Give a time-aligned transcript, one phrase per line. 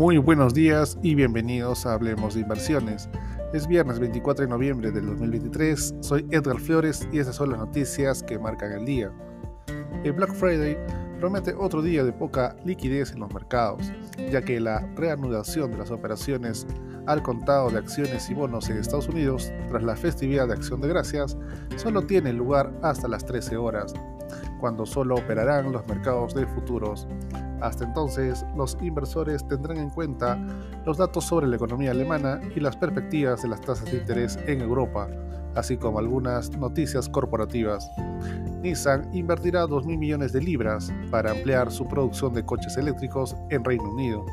[0.00, 3.10] Muy buenos días y bienvenidos a Hablemos de Inversiones.
[3.52, 8.22] Es viernes 24 de noviembre del 2023, soy Edgar Flores y estas son las noticias
[8.22, 9.12] que marcan el día.
[10.02, 10.78] El Black Friday
[11.18, 13.92] promete otro día de poca liquidez en los mercados,
[14.32, 16.66] ya que la reanudación de las operaciones
[17.06, 20.88] al contado de acciones y bonos en Estados Unidos tras la festividad de Acción de
[20.88, 21.36] Gracias
[21.76, 23.92] solo tiene lugar hasta las 13 horas,
[24.60, 27.06] cuando solo operarán los mercados de futuros.
[27.60, 30.38] Hasta entonces, los inversores tendrán en cuenta
[30.86, 34.60] los datos sobre la economía alemana y las perspectivas de las tasas de interés en
[34.60, 35.08] Europa,
[35.54, 37.90] así como algunas noticias corporativas.
[38.62, 43.90] Nissan invertirá 2.000 millones de libras para ampliar su producción de coches eléctricos en Reino
[43.90, 44.24] Unido.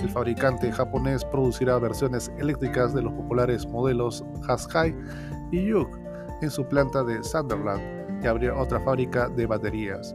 [0.00, 4.94] El fabricante japonés producirá versiones eléctricas de los populares modelos Qashqai
[5.52, 5.88] y Yuk
[6.42, 10.14] en su planta de Sunderland y abrir otra fábrica de baterías.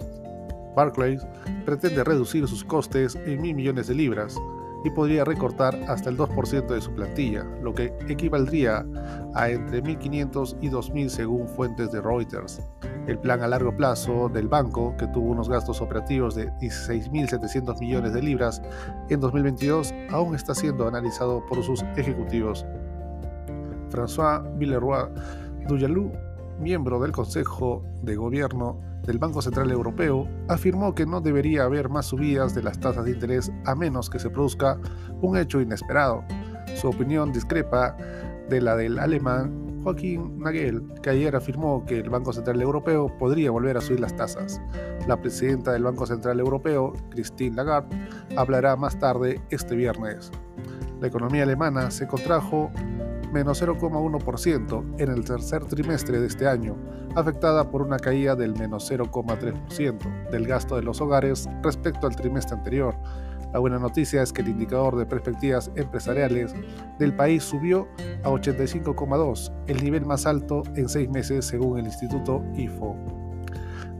[0.80, 1.28] Barclays
[1.66, 4.38] pretende reducir sus costes en mil millones de libras
[4.86, 8.86] y podría recortar hasta el 2% de su plantilla, lo que equivaldría
[9.36, 12.62] a entre 1.500 y 2.000 según fuentes de Reuters.
[13.08, 18.14] El plan a largo plazo del banco, que tuvo unos gastos operativos de 16.700 millones
[18.14, 18.62] de libras
[19.10, 22.66] en 2022, aún está siendo analizado por sus ejecutivos.
[23.90, 25.10] François Villeroy
[25.68, 26.29] Duyalou
[26.60, 32.08] miembro del Consejo de Gobierno del Banco Central Europeo, afirmó que no debería haber más
[32.08, 34.78] subidas de las tasas de interés a menos que se produzca
[35.22, 36.24] un hecho inesperado.
[36.76, 37.96] Su opinión discrepa
[38.50, 43.52] de la del alemán Joaquín Nagel, que ayer afirmó que el Banco Central Europeo podría
[43.52, 44.62] volver a subir las tasas.
[45.08, 47.98] La presidenta del Banco Central Europeo, Christine Lagarde,
[48.36, 50.32] hablará más tarde este viernes.
[51.00, 52.70] La economía alemana se contrajo
[53.32, 56.76] menos 0,1% en el tercer trimestre de este año,
[57.16, 62.58] afectada por una caída del menos 0,3% del gasto de los hogares respecto al trimestre
[62.58, 62.96] anterior.
[63.54, 66.54] La buena noticia es que el indicador de perspectivas empresariales
[67.00, 67.88] del país subió
[68.24, 72.96] a 85,2, el nivel más alto en seis meses según el Instituto IFO.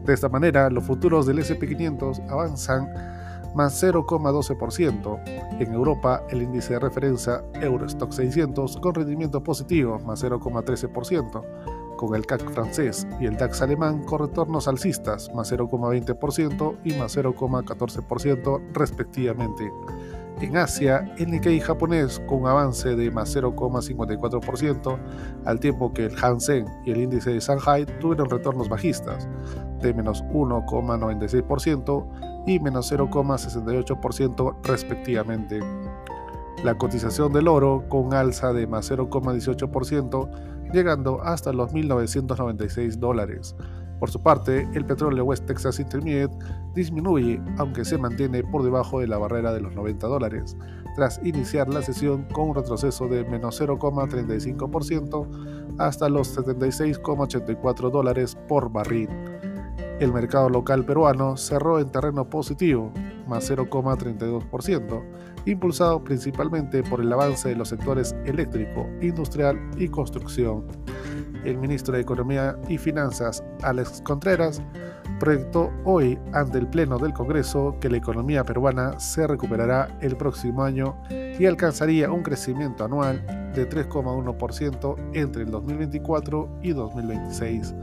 [0.04, 2.88] De esta manera, los futuros del SP500 avanzan
[3.54, 5.39] más 0,12%.
[5.58, 12.24] En Europa, el índice de referencia Eurostock 600 con rendimiento positivo, más 0,13%, con el
[12.24, 19.70] CAC francés y el DAX alemán con retornos alcistas, más 0,20% y más 0,14% respectivamente.
[20.40, 24.98] En Asia, el Nikkei japonés con un avance de más 0,54%,
[25.44, 29.28] al tiempo que el Hansen y el índice de Shanghai tuvieron retornos bajistas,
[29.80, 35.60] de menos 1,96% y menos 0,68% respectivamente.
[36.64, 40.28] La cotización del oro con alza de más 0,18%,
[40.72, 43.54] llegando hasta los 1.996 dólares.
[43.98, 46.34] Por su parte, el petróleo West Texas Intermediate
[46.74, 50.56] disminuye, aunque se mantiene por debajo de la barrera de los 90 dólares,
[50.96, 58.72] tras iniciar la sesión con un retroceso de menos 0,35% hasta los 76,84 dólares por
[58.72, 59.08] barril.
[60.00, 62.90] El mercado local peruano cerró en terreno positivo,
[63.28, 65.04] más 0,32%,
[65.44, 70.64] impulsado principalmente por el avance de los sectores eléctrico, industrial y construcción.
[71.44, 74.62] El ministro de Economía y Finanzas, Alex Contreras,
[75.18, 80.62] proyectó hoy ante el Pleno del Congreso que la economía peruana se recuperará el próximo
[80.62, 83.22] año y alcanzaría un crecimiento anual
[83.54, 87.74] de 3,1% entre el 2024 y 2026.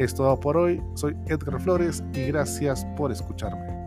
[0.00, 3.79] Es todo por hoy, soy Edgar Flores y gracias por escucharme.